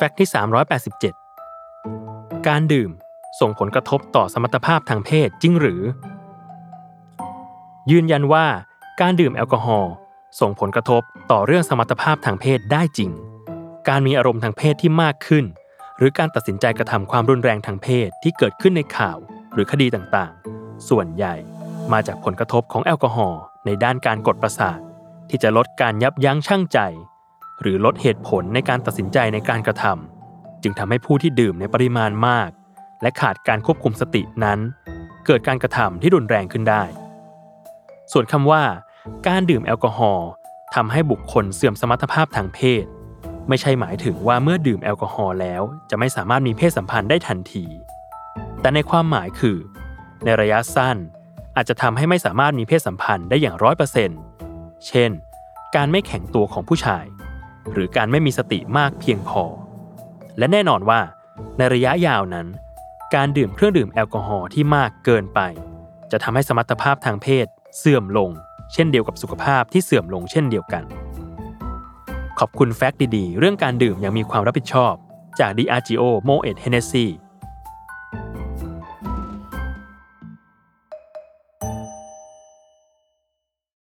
[0.00, 0.28] ฟกต์ที่
[1.38, 2.90] 387 การดื่ม
[3.40, 5.82] ส่งผลกระทบต่อสมรรถภาพทางเพศจริงหรือ
[7.90, 8.46] ยืนยันว่า
[9.00, 9.92] การดื่มแอลกอฮอล์
[10.40, 13.10] ส่งผลกระทบต่อเรื่องสมรรถภาพทางเพศได้จริง
[13.88, 15.44] การมีอารมณ์ทางเพศที่มากขึ้น
[15.98, 19.18] หรือการตัดสินใจกระทำความรุนแรงทางเพศที่เกิดขึ้นในข่าว
[19.52, 21.34] หรือคดีต่างๆ ส่วนใหญ่
[21.92, 24.78] มาจากผลกระทบของแอลกอฮอล์ในด้านการกดประสาท
[25.30, 26.80] ที่จะลดการยับยั้งชั่งใจ
[27.60, 32.50] หรือลดเหตุผลในการตัดสินใจในการกระทำจึงทำให้ผู้ที่ดื่มในปริมาณมาก
[33.02, 34.58] และขาดการควบคุมสตินั้น
[35.26, 36.82] เกิดการกระทำที่รุนแรงขึ้นได้
[38.12, 38.62] ส่วนคำว่า
[39.28, 40.28] การดื่มแอลกอฮอล์
[40.74, 42.84] ทำให้บุคคลเสื่อมสมรรถภาพทางเพศ
[43.48, 47.64] ไม่ใช่หมายถึงว่าเมื่อดื่มแอลกอฮอล์แล้วจะไม่สามารถมีเพศสัมพันธ์ได้ทันที
[48.60, 49.58] แต่ในความหมายคือ
[50.24, 50.96] ในระยะสั้น
[51.56, 54.20] อาจจะทำให้ไม่สามารถมีเพศสัมพันธ์ได้อย่างร้อยเปอร์เซ็นต์
[54.86, 55.10] เช่น
[55.76, 57.04] การไม่แข็งตัวของผู้ชาย
[57.72, 59.44] หรือการไม่มีสติมากเพียงพอ
[60.38, 61.00] และแน่นอนว่า
[61.58, 62.46] ในระยะยาวนั้น
[63.14, 65.40] การดื่มเครื่องดื่มแอลกอฮอล์ที่มากเกินไป
[66.10, 67.46] จะทำให้สมรรถภาพทางเพศ
[67.78, 68.30] เสื่อมลง
[68.72, 70.84] เช่นเดียวกับสุขภาพที่เสื่อมลงเช่นเดียวกัน
[72.38, 74.94] ขอบคุณแฟกต์ดีๆ เรื่องการดื่มอย่างมีความรับผิดชอบ
[75.40, 77.06] จาก d i a g i o Moet Hennessy